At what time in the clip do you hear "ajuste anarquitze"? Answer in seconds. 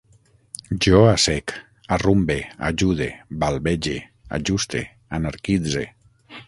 4.41-5.89